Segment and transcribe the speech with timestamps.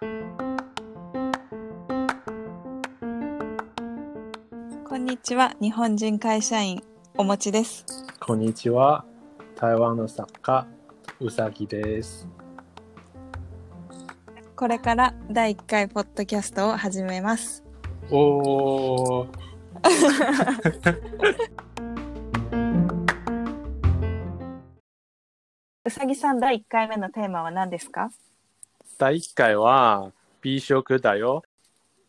[0.00, 0.06] こ
[4.96, 6.82] んにちは、日本人会社員
[7.18, 7.84] おもちです。
[8.18, 9.04] こんにちは。
[9.56, 10.66] 台湾の作家、
[11.20, 12.26] うさぎです。
[14.56, 17.62] これから第1回ポッドキャストを始めます。
[18.10, 19.28] おー、
[25.84, 28.08] うさぎさん第1回目のテーマは何ですか？
[29.00, 30.12] 第1回は
[30.42, 31.42] 美食だよ。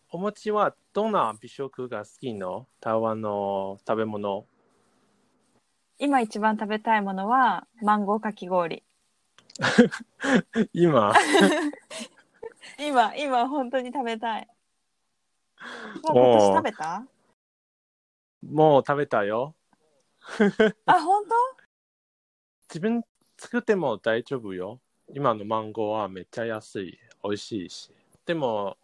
[0.10, 2.68] お餅はどんな美食が好きの？
[2.82, 4.46] 台湾の食べ物。
[6.00, 8.84] 今一番食べたいものはマンゴーかき氷。
[10.74, 11.14] 今、
[12.78, 14.50] 今、今本当に食べたい。
[16.04, 17.08] もう今年食べた？
[18.44, 19.56] もう食べたよ。
[20.88, 21.24] あ、本
[22.68, 23.02] 自分
[23.38, 24.81] 作っても大丈夫よ。
[25.14, 26.98] 今のマンゴーはめっちゃ安い。
[27.24, 27.92] 美味しいし。
[28.26, 28.78] でも、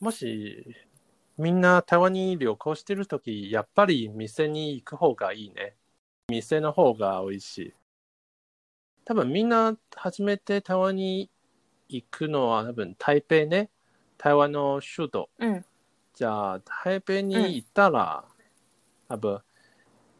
[0.00, 0.76] もし
[1.38, 5.76] みんな台湾に旅行してるとき、やっぱり店に行く方がいいね。
[6.28, 7.74] 店の方が美味しい。
[9.04, 11.30] 多分みんな初めて台湾に
[11.88, 13.70] 行くのは多分台北ね。
[14.18, 15.30] 台湾の首都。
[15.38, 15.64] 当うん。
[16.14, 18.24] じゃあ、台北に行ったら、
[19.08, 19.40] 多分、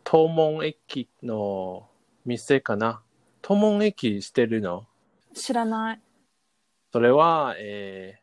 [0.05, 1.89] 東門駅の
[2.25, 3.03] 店かな。
[3.43, 4.87] 東門駅してるの？
[5.33, 6.01] 知らない。
[6.93, 8.23] それは、えー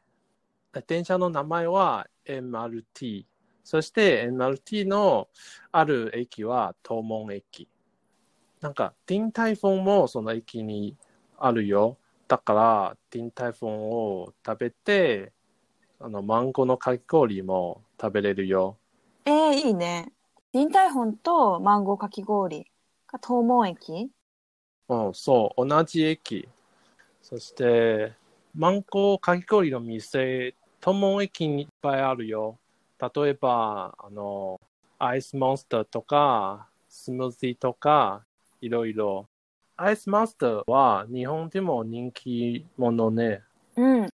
[0.88, 3.26] 電車の名前は MRT。
[3.64, 5.28] そして MRT の
[5.72, 7.68] ある駅は東門駅。
[8.62, 10.96] なんか、ディンタイフォンもその駅に
[11.38, 11.98] あるよ。
[12.28, 15.32] だから、ディンタイフォンを食べて、
[16.00, 18.78] あの、マンゴーのかき氷も食べれるよ。
[19.26, 20.14] えー、いいね。
[20.54, 22.72] 臨海本とマンゴーかき氷
[23.08, 24.12] が東門駅？
[24.88, 26.48] うん、そう、同じ駅。
[27.30, 28.14] そして、
[28.56, 32.58] マンゴーかき氷の店、東門駅にいっぱいあるよ。
[33.00, 34.60] 例えば、あの、
[34.98, 38.24] アイスモンスターとか、スムージーとか、
[38.62, 39.28] いろいろ。
[39.78, 43.44] アイスモンスターは日本でも人気者ね。
[43.76, 44.10] うん。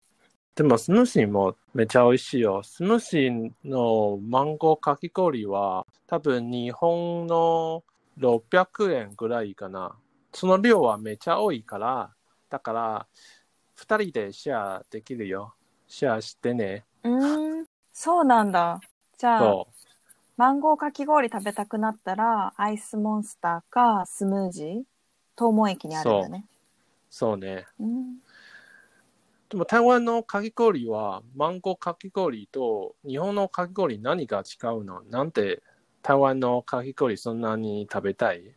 [0.54, 2.62] でも、スムージーもめっちゃ美味しいよ。
[2.62, 7.82] スムージーのマンゴーかき氷は、多分日本の
[8.20, 9.96] 600円ぐらいかな。
[10.32, 12.12] その量はめっちゃ多いから、
[12.50, 13.06] だから、
[13.76, 15.54] 2人でシェアできるよ。
[15.86, 16.84] シェアしてね。
[17.04, 17.66] うーん。
[17.92, 18.80] そうなんだ。
[19.16, 19.68] じゃあ、そ
[20.36, 24.82] マンゴーかき氷食べたくなったら、アイスモンスターかスムージー
[25.38, 26.44] 東門駅にあるんだね。
[26.48, 26.52] う、
[27.08, 27.66] そうね。
[27.78, 28.18] うん。
[29.48, 35.02] でも台湾のかき氷は、マンゴーかき氷と日本のかき氷何が違うの？
[35.02, 35.62] なんで
[36.02, 38.54] 台湾のかき氷そんなに食べたい？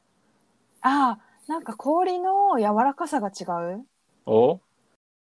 [0.82, 3.44] ああ、なんか氷の柔らかさが違
[3.76, 3.86] う？
[4.26, 4.60] お？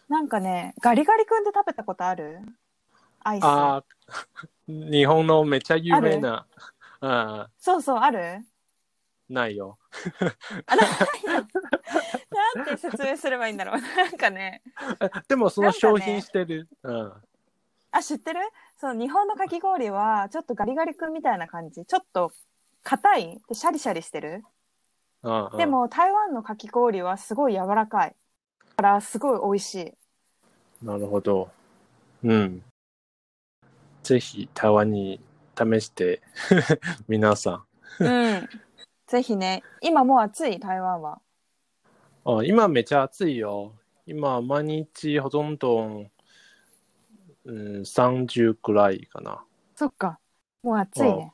[0.09, 2.39] なんかね、ガリガリ君って食べたことある？
[3.23, 3.43] アイス。
[3.43, 3.83] ああ、
[4.67, 6.45] 日本のめっちゃ有名な。
[7.01, 8.45] ああ、そうそう、ある？
[9.29, 9.77] ないよ。
[10.67, 10.87] あ、ない
[11.25, 13.81] のなんて説明すればいいんだろう。
[13.81, 14.61] なんかね、
[15.27, 16.67] でもその商品してる。
[16.83, 17.13] うん。
[17.91, 18.39] あ、知ってる？
[18.77, 21.85] そう、日本のかき氷は、ちょっとガリガリ君みたいな感じ。
[21.85, 22.31] ちょっと、
[22.83, 23.41] 硬い？
[23.47, 24.43] で、シャリシャリしてる？
[25.23, 28.09] うんうんで、も、台湾のかき氷はすごい柔らかい。
[28.09, 28.15] だ
[28.75, 29.75] から、すごい美味し
[30.81, 30.85] い。
[30.85, 31.49] なるほど。
[32.23, 32.63] うん。
[34.03, 35.21] ぜひ台湾に
[35.57, 36.21] 試して、
[37.07, 37.63] 皆さ
[37.99, 38.49] うん。
[39.07, 41.21] ぜひね、今もう暑い、台湾は。
[42.25, 42.39] ん。
[42.39, 43.73] あ今めっちゃ暑いよ。
[44.05, 46.05] 今毎日ほとんど、
[47.45, 49.43] うん、30くらいかな。
[49.75, 50.19] そっか。
[50.63, 51.33] もう暑いね。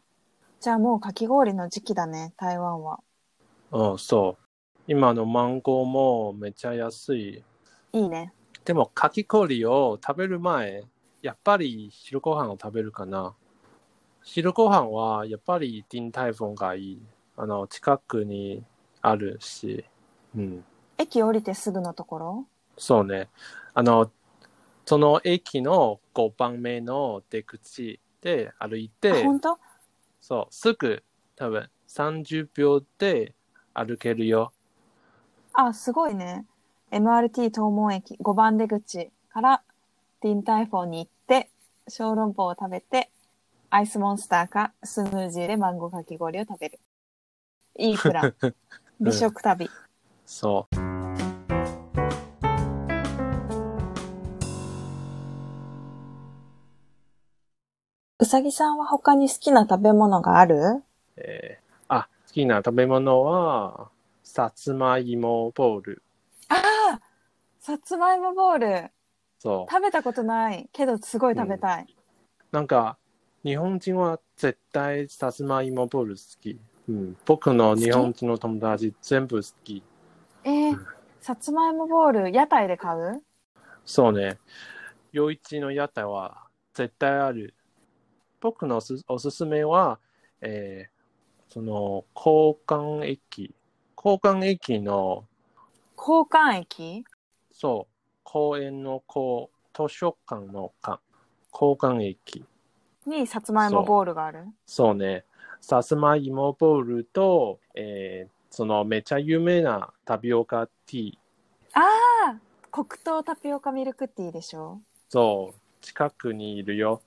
[0.59, 2.99] じゃあもうかき氷の時期だね、台湾は。
[3.71, 4.43] うん、そう。
[4.87, 7.43] 今のマンゴーもめっちゃ安い。
[7.93, 8.33] いいね。
[8.65, 10.83] でも、かき氷を食べる前、
[11.21, 13.35] やっぱり昼ご飯を食べるかな。
[14.23, 17.01] 昼ご飯はやっぱりディンタイフォンがいい。
[17.37, 18.63] あの、近くに
[19.01, 19.85] あるし。
[20.35, 20.63] うん。
[20.97, 22.47] 駅降りてすぐのところ？
[22.77, 23.29] そうね。
[23.73, 24.11] あの、
[24.85, 29.57] その駅の5番目の出口で歩いあ、て、本当？
[30.21, 31.03] そう、すぐ
[31.35, 33.33] 多分30秒で
[33.79, 34.51] 歩けるよ。
[35.53, 36.45] あ、すごいね。
[36.91, 39.63] MRT 東門駅5番出口から
[40.21, 41.49] ディンタイフォンに行って、
[41.87, 43.09] 小籠包を食べて、
[43.69, 46.79] アイスモンスターかスムージーでマンゴーかき氷を食べる。
[47.77, 48.33] いいプラン。
[48.99, 49.69] 美食旅。
[50.25, 50.75] そう。
[58.21, 60.83] うさぎさんは他に好きな食べ物がある？
[61.15, 61.68] えーあ、
[62.29, 63.89] 好きな食べ物は、
[64.21, 66.03] さつまいもボール。
[66.49, 66.61] あ
[66.93, 67.01] あ
[67.59, 68.91] さつまいもボール。
[69.39, 69.73] そう。
[69.73, 71.87] 食べたことないけどすごい食べたい、
[72.51, 72.99] なんか、
[73.43, 76.59] 日本人は絶対さつまいもボール好き。
[76.87, 79.81] うん、僕の日本人の友達全部好き。
[80.43, 80.79] えー
[81.21, 83.23] さつまいもボール屋台で買う？
[83.85, 84.37] そうね。
[85.11, 86.43] 夜市の屋台は
[86.75, 87.55] 絶対ある。
[88.39, 89.99] 僕のおすおすすめは、
[90.41, 90.98] えー
[91.49, 93.53] その交換駅。
[93.97, 95.25] 交換駅の、
[95.97, 97.03] 交換駅？
[97.51, 97.93] そう、
[98.23, 101.01] 公園のこう、図書館の館。
[101.51, 102.45] 交換駅。
[103.05, 104.45] にさつまいもボールがある？
[104.65, 105.25] そうね。
[105.59, 111.17] さつまいもボールと、えーそのめっちゃ有名なタピオカティー。
[111.73, 111.81] あ
[112.31, 112.39] あ
[112.71, 114.79] 黒糖タピオカミルクティーでしょ？
[115.07, 117.03] そう、近くにいるよ。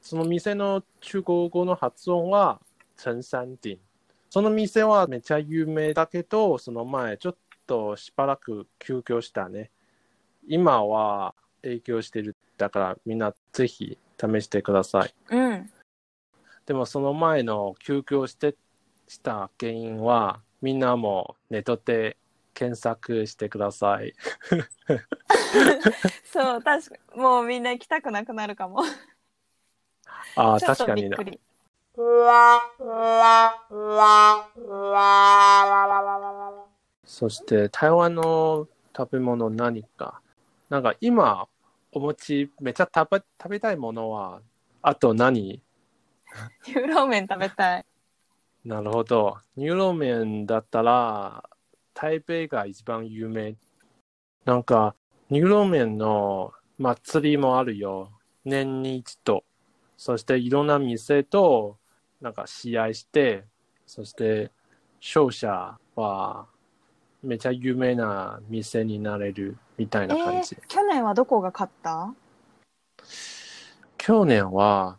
[0.00, 2.60] その店の中国語の発音は、
[3.04, 3.78] 陳山店。
[4.30, 7.36] その店はめっちゃ有名だけど、その前ちょっ
[7.66, 9.70] としばらく休業したね。
[10.48, 12.34] 今は営業してる。
[12.56, 15.14] だからみんなぜひ試してください。
[15.28, 15.70] うん
[16.64, 18.56] でもその前の休業して
[19.06, 22.16] した原因は、みんなもネットで
[22.54, 24.14] 検索してください。
[26.24, 28.82] そう確かもうみんな行きたくなくなるかも
[30.36, 31.24] ああ、ちょっと確かになびっく。
[31.24, 31.40] り
[37.04, 40.20] そして台湾の食べ物何か。
[40.68, 41.46] なんか今、
[41.92, 44.40] お餅めっちゃ食べ食べたいものは、
[44.82, 45.62] あと何？
[46.66, 47.86] 牛ローメン食べたい
[48.64, 49.38] なるほど。
[49.56, 51.48] ニューローメンだったら、
[51.92, 53.54] 台北が一番有名。
[54.44, 54.96] なんか、
[55.30, 58.10] ニューローメンの祭りもあるよ。
[58.44, 59.44] 年に一度。
[59.96, 61.78] そしていろんな店と、
[62.20, 63.44] なんか試合して、
[63.86, 64.50] そして
[65.00, 66.46] 勝者は
[67.22, 70.54] めちゃ有名な店になれるみたいえな感じ。
[70.54, 72.14] ー、去年はどこが勝った？
[73.98, 74.98] 去年は、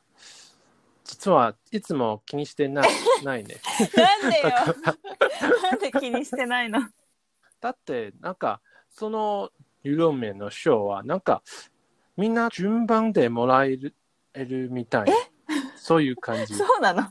[1.04, 2.90] 実はいつも気にしてない
[3.24, 3.58] ないね。
[3.96, 4.50] なんでよ
[5.62, 6.80] なんで気にしてないの？
[7.62, 9.52] だって、なんか、その
[9.84, 11.44] ユーロメンの賞は、なんか、
[12.18, 13.96] みんな順番でもらえる
[14.34, 15.14] えるみたいな。
[15.86, 16.56] そういう感じ。
[16.56, 17.04] そうなの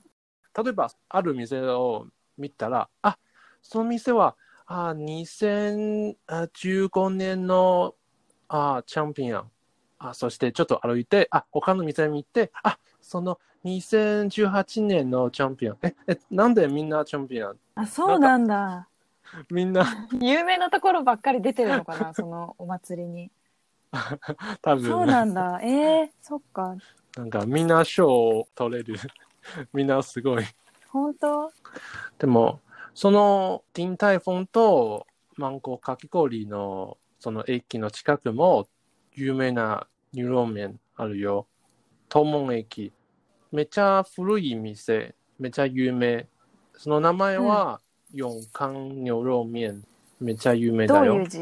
[0.61, 3.19] 例えば、ある店を見たら、あ、
[3.63, 4.35] その店は、
[4.67, 7.95] あ、2015年の
[8.49, 9.51] あチャンピオン。
[10.01, 15.79] あ、そしてちょっと歩いて、あ、他の店見て、あ、その2018年のチャンピオン。
[15.81, 17.57] え、え、なんでみんなチャンピオン？
[17.77, 18.89] あそうなんだ
[19.51, 19.87] みんな、
[20.21, 23.31] 有名なところばっかり出てるのかなそのお祭りに
[24.63, 24.85] 多分。
[24.85, 26.77] そうなんだえー、そっか
[27.17, 28.97] なんかみんな賞を取れる。
[29.73, 30.45] みんなすごい。
[30.89, 31.53] 本当？
[32.19, 32.61] でも、
[32.93, 35.07] そのディンタイフォンと
[35.37, 38.69] マンゴーかき氷のその駅の近くも
[39.13, 41.47] 有名なニューローメンあるよ。
[42.13, 42.93] 東門駅。
[43.53, 45.15] めっちゃ古い店。
[45.39, 46.29] めっちゃ有名。
[46.77, 47.81] その名前は
[48.13, 49.85] 四冠牛肉面。
[50.21, 51.29] めっちゃ有名だよどういう。
[51.29, 51.39] 字？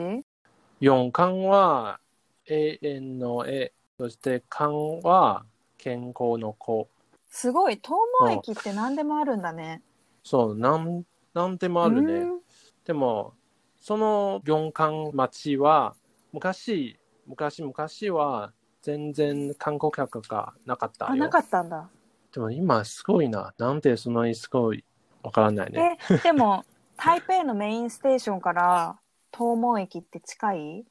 [1.49, 2.01] は
[2.47, 3.73] 永遠の絵。
[3.99, 5.45] そして冠は
[5.83, 6.89] 健康の子。
[7.29, 7.91] すごい東
[8.21, 9.83] 門駅って何でもあるんだね
[10.23, 12.13] そう、なん、なんでもあるね。
[12.13, 12.43] うん
[12.85, 13.35] でも、
[13.81, 15.95] その四冠町は、
[16.33, 16.97] 昔、
[17.27, 18.53] 昔、昔は
[18.83, 21.13] 全然観光客がなかったよ。
[21.13, 21.89] あなかったんだ
[22.33, 23.55] でも今すごいな。
[23.59, 24.85] なんでそんなにすごい
[25.23, 25.97] わからないね。
[25.97, 26.65] えでも
[26.97, 28.99] 台北のメインステーションから
[29.33, 30.85] 東門駅って近い？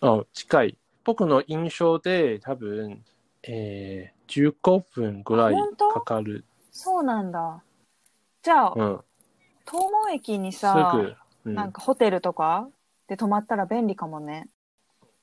[0.00, 0.78] あ近い。
[1.04, 3.02] 僕の印象で多分、
[3.42, 5.88] えー、15分ぐらいあ本当？
[5.90, 6.44] かかる。
[6.70, 7.62] そうなんだ
[8.42, 9.00] じゃあ、うん。
[9.66, 10.90] 東門駅にすさ
[11.44, 11.50] ぐ。
[11.50, 12.68] うん、なんかホテルとか？
[13.06, 14.48] で泊まったら便利かもね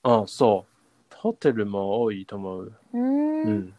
[0.04, 0.66] あそ
[1.12, 1.16] う。
[1.16, 2.74] ホテルも多いと思う。
[2.94, 3.74] うーんうん。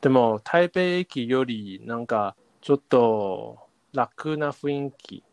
[0.00, 3.58] でも、台北駅より、なんか、ちょっと
[3.92, 5.24] 楽な雰囲気。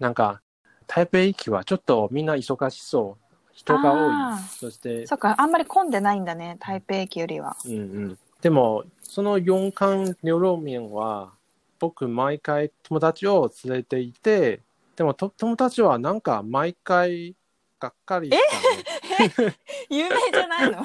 [0.00, 0.42] なんか、
[0.86, 3.25] 台北駅はちょっとみんな忙しそう。
[3.56, 4.14] 人が多い。
[4.60, 7.76] そして、そっかあんまり混んでないんだね台北駅よりはうんう
[8.10, 8.18] ん。
[8.42, 11.32] でも、その四冠牛肉麺は、
[11.78, 14.60] 僕、毎回友達を連れていて、
[14.94, 17.34] でもと友達はなんか毎回
[17.80, 18.36] がっかりし
[19.36, 19.54] たね。
[19.90, 20.82] 有名じゃないの？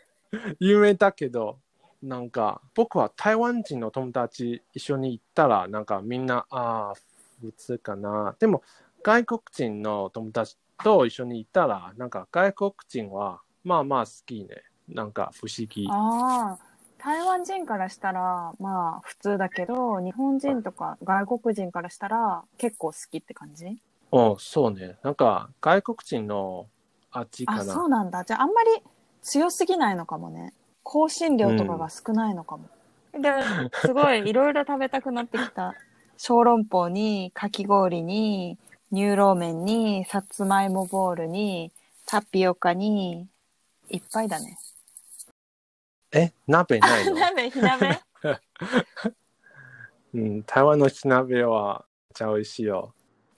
[0.60, 1.58] 有名だけど、
[2.02, 6.94] なんか僕は台湾人の友達一緒に行ったら、なんかみんな、ああ、
[7.40, 8.34] 普通かな。
[8.38, 8.62] でも
[9.02, 14.48] 外国人の友達と一緒に行ったら、なんか外国人はまあまあ好きね。
[14.88, 15.86] なんか不思議。
[15.90, 16.58] ああ
[16.98, 23.78] 台湾人からしたらまあ普通だけど日本人とか外国人からしたら結構好きって感じ？
[24.12, 24.96] うん、そうね。
[25.02, 26.66] なんか外国人の
[27.12, 27.60] 味かな。
[27.60, 28.70] あそうなんだじゃああんまり
[29.22, 30.52] 強すぎないのかもね。
[30.84, 32.68] 香辛料とかが少ないのかも。
[33.12, 33.32] で、
[33.82, 35.74] すごいいろいろ食べたくなってきた。
[36.16, 38.58] 小籠包に、かき氷に、
[38.92, 41.72] 乳老麺に、さつまいもボールに、
[42.06, 43.28] タピオカに、
[43.88, 44.58] いっぱいだね。
[46.12, 47.14] え、鍋ないの？
[47.20, 48.00] 鍋、火鍋？
[50.12, 52.92] うん、台湾の火鍋はめっちゃ美味しいよ。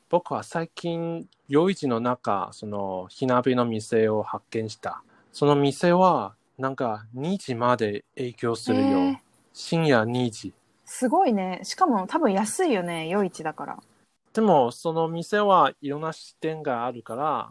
[0.08, 5.02] 僕は最近、夜市の中、その火鍋の店を発見した。
[5.32, 8.98] その店は、なんか2時まで営業するよ。
[8.98, 9.16] えー
[9.54, 10.54] 深夜2時。
[10.86, 11.60] すごいね。
[11.62, 13.08] しかも多分安いよね。
[13.08, 13.82] 夜市だから。
[14.32, 17.50] でも、その店はいろんな支店があるから、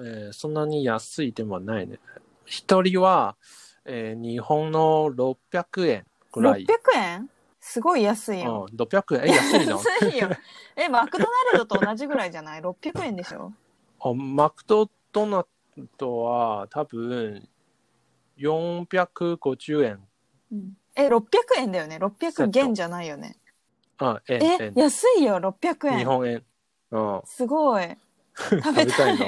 [0.00, 1.98] えーそんなに安いでもないね。
[2.46, 3.36] 一人は、
[3.84, 6.64] えー日本の600円ぐらい。
[6.64, 7.30] 600円？
[7.60, 8.66] すごい安いよ。
[8.70, 9.30] うん、600円？
[9.30, 9.76] え、安いの？
[10.00, 10.30] 安いよ。
[10.76, 13.52] え、マクドナルドと同じぐらいじゃない ?600 円でしょ？
[14.02, 14.88] あマクド
[15.26, 15.42] ナ
[15.76, 17.46] ルドは多分
[18.38, 20.00] 450円。
[20.96, 21.26] え、600
[21.58, 21.96] 円だよね。
[21.96, 23.36] 600元じゃないよね。
[24.00, 24.72] あ、円、え円、。
[24.74, 25.98] 安いよ、600円。
[25.98, 26.42] 日本円。
[26.90, 27.20] うん。
[27.24, 27.96] すごい。
[28.34, 28.84] 食べたい。
[28.84, 29.26] 食べたいの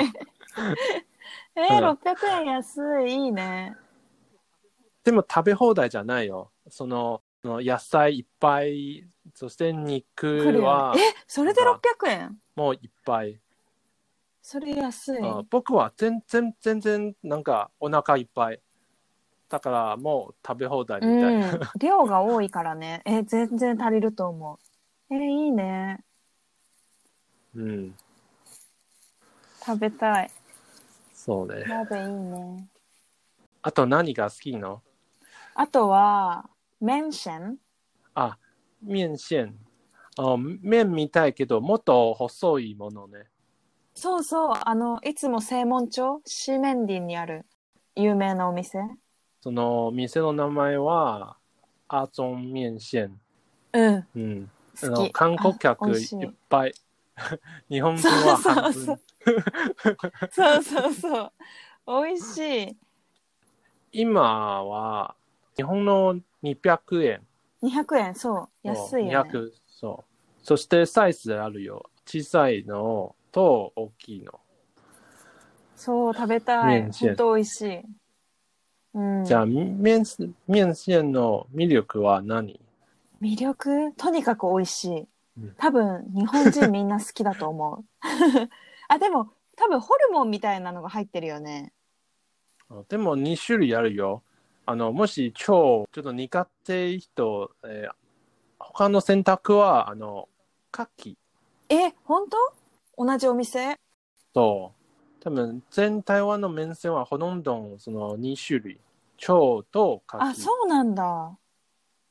[1.55, 3.13] えー、600円安い。
[3.13, 3.77] いいね。
[5.05, 6.53] でも食べ放題じゃないよ。
[6.69, 11.03] その、その野菜いっぱい、そして肉来るよはね。
[11.03, 12.39] え、それで600円？
[12.55, 13.41] もういっぱい。
[14.41, 15.19] それ安い。
[15.23, 18.61] あ僕は全然、全然、なんかお腹いっぱい。
[19.53, 21.35] だからもう食べ放題みたい。
[21.35, 21.61] うん。
[21.79, 23.03] 量が多いからね。
[23.05, 24.59] え、全然足りると思
[25.11, 25.15] う。
[25.15, 26.03] えー、いいね。
[27.55, 27.95] うん。
[29.61, 30.31] 食べたい。
[31.13, 31.67] そうね。
[31.69, 32.67] 鍋いいね。
[33.61, 34.81] あと何が好きの？
[35.55, 36.49] あとは、
[36.81, 37.59] 麺線
[38.15, 38.39] あ、
[38.83, 39.59] 面線。
[40.17, 43.29] あ麺みたいけど、もっと細いものね。
[43.95, 44.55] そうそう。
[44.65, 47.45] あの、いつも正門町、シーメンディンにある
[47.95, 48.79] 有名なお店。
[49.43, 51.37] その店の名前は、
[51.89, 53.21] アゾン面線。
[53.73, 54.07] うん。
[54.15, 54.51] うん。
[54.81, 54.91] あ好き。
[54.91, 56.75] の観光客いあ美味しいっぱい。
[57.69, 59.01] 日本人は半分。
[60.31, 61.33] そうそうそうそう。
[61.87, 62.39] 美味し
[62.71, 62.77] い。
[63.91, 65.17] 今は、
[65.57, 67.27] 日本の200円。
[67.63, 68.69] 200円、そう。
[68.69, 69.29] 安いよね。
[69.29, 70.45] 200そう。
[70.45, 71.91] そしてサイズあるよ。
[72.07, 74.39] 小さいのと大きいの。
[75.75, 76.83] そう、食べたい。
[76.93, 77.83] 本当美味しい。
[78.95, 79.25] うん。
[79.25, 80.05] じゃあ、面
[80.47, 82.61] 面線の魅力は何？
[83.21, 83.93] 魅力？
[83.97, 85.09] とにかく美味しい
[85.39, 85.55] うん。
[85.57, 87.85] 多分、日本人みんな好きだと思う。
[88.89, 91.73] あ、でも、多分、ホルモンみたいなのが入ってるよね。
[92.69, 94.23] あでも2種類あるよ。
[94.67, 97.95] あの、もし超ちょっと苦手人、えー
[98.65, 100.29] 他の選択は、あの、
[100.73, 101.17] 牡蠣
[101.69, 102.37] え、本当？
[102.97, 103.77] 同じお店？
[104.33, 104.73] と、
[105.23, 108.81] 多分全台湾の麺線はほとんどその2種類。
[109.17, 110.21] 超と牡蠣。
[110.31, 111.39] あ、そうなんだ。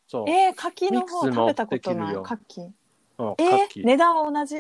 [0.07, 0.29] そう。
[0.29, 2.15] えー、牡蠣の方食べたことない。
[2.15, 4.55] えー、値段は同じ？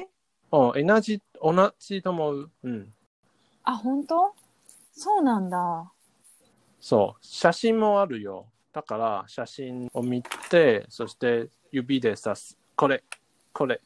[0.51, 2.51] うん、同じ、同じと思う。
[2.63, 2.93] うん。
[3.63, 4.33] あ、本当？
[4.91, 5.89] そうなんだ。
[6.81, 7.25] そう。
[7.25, 8.47] 写真もあるよ。
[8.73, 12.57] だから、写真を見て、そして指で指す。
[12.75, 13.01] これ、
[13.53, 13.79] これ。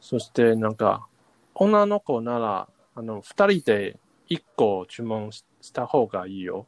[0.00, 1.06] そして、なんか、
[1.54, 6.66] 女の子なら、あの、二人で一個注文しした方がいいよ。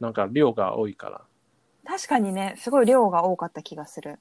[0.00, 1.22] なんか、量が多いから。
[1.84, 4.18] 確かにね、すごい量が多かった気がする。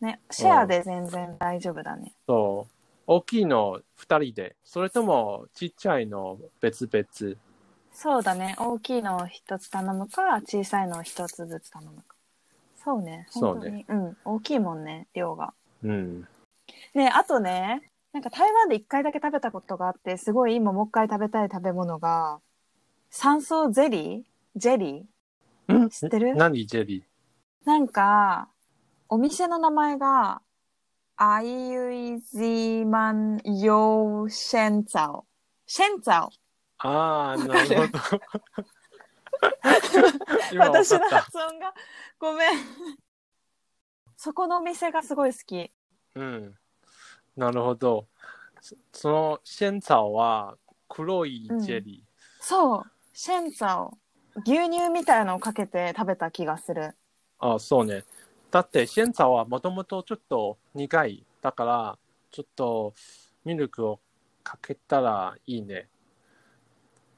[0.00, 2.14] ね、シェアで全然大丈夫だね。
[2.26, 2.72] そう。
[3.06, 4.56] 大きいの二人で。
[4.64, 7.36] それとも、ちっちゃいの別々。
[7.92, 8.56] そうだね。
[8.58, 12.14] 大きいのを一つ頼むか、小さいのを一つずつ頼むか。
[12.82, 13.26] そうね。
[13.30, 13.84] 本当に。
[13.88, 14.16] うん。
[14.24, 15.54] 大きいもんね、量が。
[15.82, 16.28] うん。
[16.94, 22.40] ねあとね、なんか台湾で一回だけ食べたことがあって、すごい今もう一回食べたい食べ物が、
[23.10, 24.58] 山椒ゼリー？
[24.58, 25.06] ジェリ
[25.74, 25.90] ん？
[25.90, 26.34] 知ってる？
[26.34, 27.02] 何ジェリー？
[27.02, 27.04] ー
[27.66, 28.48] なんか、
[29.10, 30.40] お店の名前が、
[31.16, 35.26] アイユイジーマンヨーシェンツァオ。
[35.66, 36.30] シェンツァオ。
[36.78, 37.98] ああ、なるほど。
[40.64, 41.00] 私の。
[41.10, 41.74] 発音が、
[42.18, 42.48] ごめん。
[44.16, 45.70] そこのお店がすごい好き。
[46.14, 46.54] うん。
[47.36, 48.06] なるほど。
[48.60, 50.56] そそのシェンツァオは
[50.88, 52.02] 黒いジェリ
[52.40, 53.98] そう、シェンツァオ。
[54.44, 56.94] 牛乳みたいのをかけて食べた気がする。
[57.40, 57.54] ー。
[57.54, 58.04] あそうね。
[58.50, 61.24] だってシェンツァオはもともとちょっと苦い。
[61.42, 61.98] だから、
[62.30, 62.94] ちょっと
[63.44, 64.00] ミルクを
[64.42, 65.88] かけたらいいね。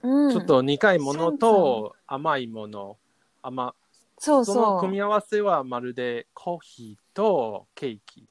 [0.02, 0.32] うん。
[0.32, 2.96] ちょっと苦いものと甘いもの。
[3.42, 3.74] 甘
[4.18, 4.80] そうそのそう。
[4.80, 8.28] 組み合わせはまるでコーヒーとケーキ。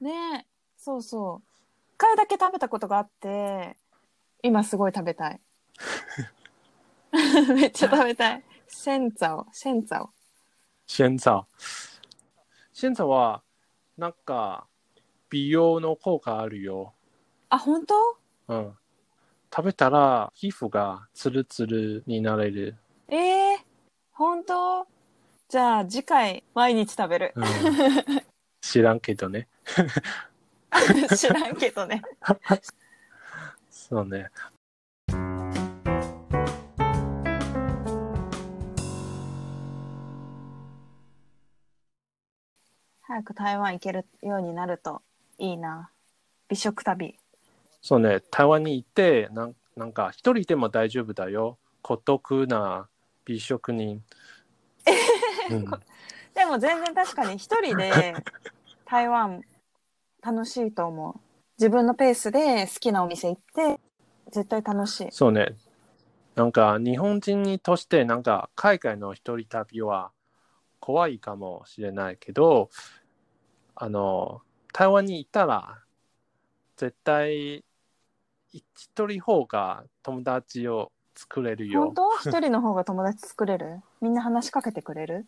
[0.00, 0.46] ね
[0.86, 1.48] そうそう。
[1.94, 3.76] 一回だけ食べたことがあって、
[4.44, 5.40] 今すごい食べたい。
[7.56, 8.44] めっちゃ食べたい。
[8.68, 10.08] 仙草、仙草。
[10.86, 11.44] 仙草。
[12.72, 13.42] 仙草は、
[13.98, 14.68] なんか、
[15.28, 16.94] 美容の効果あるよ。
[17.48, 18.18] あ、本当？
[18.46, 18.78] うん。
[19.52, 22.76] 食べたら、皮膚がツルツルになれる。
[23.08, 23.58] ええ
[24.12, 24.86] 本当？
[25.48, 27.32] じゃあ次回毎日食べる。
[27.34, 27.44] うん、
[28.60, 29.48] 知らんけどね。
[31.16, 32.02] 知らんけどね。
[33.70, 34.30] そうね。
[43.02, 45.02] 早く台湾行けるようになると
[45.38, 45.90] いいな。
[46.48, 47.18] 美食旅。
[47.80, 48.20] そうね。
[48.30, 51.58] 台湾に行って、なんなんか、一人でも大丈夫だよ。
[51.82, 52.88] 孤独な
[53.24, 54.02] 美食人。
[55.50, 55.64] うん、
[56.34, 58.14] でも全然確かに一人で
[58.84, 59.42] 台湾
[60.26, 61.14] 楽しいと思う。
[61.56, 63.80] 自分のペースで好きなお店行って
[64.32, 65.06] 絶対楽しい。
[65.10, 65.54] そうね。
[66.34, 70.10] なんか、日本人として、なんか、海外の一人旅は
[70.80, 72.70] 怖いかもしれないけど、
[73.76, 74.42] あの、
[74.72, 75.78] 台湾に行ったら、
[76.76, 77.64] 絶対、
[78.52, 81.94] 一人方が友達を作れるよ本。
[81.94, 82.10] 当？
[82.18, 83.80] 一人の方が友達作れる？
[84.00, 85.26] みんな話しかけてくれる？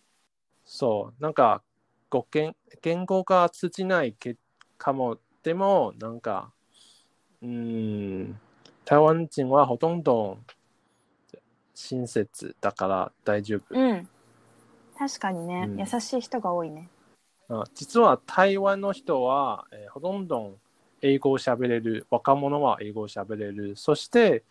[0.64, 1.62] そう、なんか、
[2.10, 4.36] 語言言語が通じないけ
[4.78, 6.52] かも、でも、なんか、
[7.42, 8.40] うーん、
[8.84, 10.38] 台湾人はほとんど
[11.74, 13.62] 親切だから大丈夫。
[13.78, 14.08] うん。
[14.98, 16.88] 確かにね、うん優しい人が多いね。
[17.48, 20.58] あ実は台湾の人は、えーほとんど
[21.00, 23.76] 英語を喋れる、若者は英語を喋れる。
[23.76, 24.44] そして、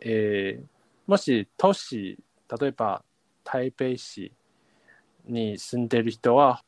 [0.00, 0.66] えー
[1.06, 2.18] もし都市、
[2.60, 3.02] 例えば
[3.44, 4.30] 台北市
[5.26, 6.62] に住んでる人は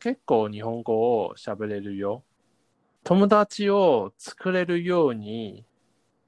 [0.00, 0.94] 結構日本語
[1.24, 2.24] を喋れるよ。
[3.06, 5.64] 友達を作れるように、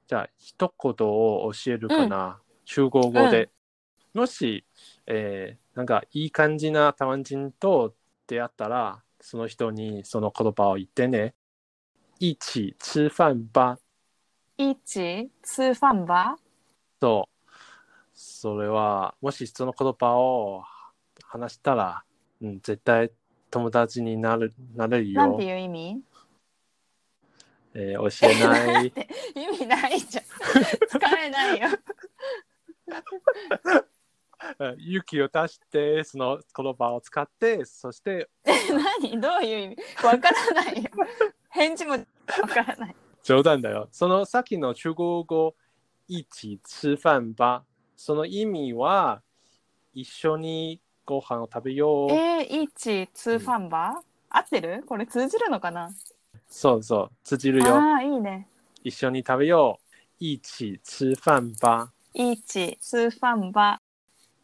[0.07, 3.51] じゃあ一言を教えるかな、中国語で。
[4.15, 4.65] もし、
[5.07, 7.95] えーなんかいい感じな台湾人と
[8.29, 11.35] 出会ったら、その人にその言葉を言ってね。
[12.21, 13.79] 一起吃飯吧。
[14.57, 16.37] 一起吃飯吧
[17.01, 17.47] そう。
[18.15, 20.63] それは、もしその言葉を
[21.25, 22.05] 話したら、
[22.41, 23.11] うん、絶対
[23.51, 25.21] 友達になるなれるよ。
[25.21, 26.03] なんていう意味？
[27.81, 28.93] えー教えない。
[29.37, 30.25] 意味ないじゃん。
[30.89, 31.69] 使えないよ。
[34.79, 38.29] 勇気を出して、その言葉を使って、そして
[39.01, 39.21] 何？
[39.21, 39.77] どういう意味？
[40.05, 40.91] わからないよ。
[41.51, 41.99] 返事もわ
[42.49, 42.97] からない。
[43.23, 43.89] 冗談だよ。
[43.93, 45.55] そのさっきの中国語、
[46.09, 47.65] 一起吃飯吧。
[47.95, 49.23] その意味は、
[49.95, 52.13] 一緒にご飯を食べよう。
[52.13, 54.83] えー、一通ファンバ合ってる？
[54.87, 55.91] これ通じるのかな？
[56.49, 57.77] そうそう、通じるよ。
[57.77, 58.49] ああ、いいね。
[58.83, 59.95] 一緒に食べよう。
[60.19, 61.93] 一起吃飯吧。
[62.15, 63.81] 一通ファンバ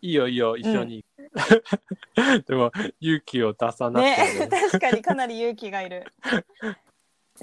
[0.00, 1.04] いいよいいよ、一緒に。
[2.46, 6.04] でも、勇気を出さなくてね、 確かにかなり勇気がいる。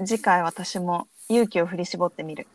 [0.06, 2.48] 次回私も勇気を振り絞ってみる。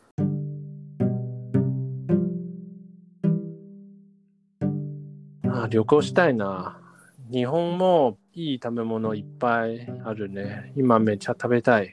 [5.51, 6.86] あ旅行したいな。
[7.31, 10.73] 日本もいい食べ物いっぱいあるね。
[10.77, 11.93] 今めっちゃ食べたい。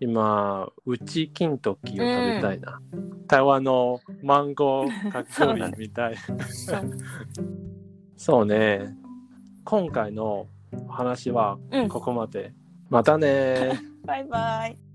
[0.00, 2.80] 今、うち金時を食べたいな。
[3.26, 6.16] 台湾のマンゴーかき氷みたい。
[8.16, 8.94] そうね。
[9.64, 10.46] 今回の
[10.88, 12.52] 話はうんここまで。
[12.90, 14.85] またね バイバイ。